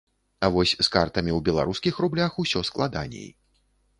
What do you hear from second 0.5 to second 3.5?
вось з картамі ў беларускіх рублях усё складаней.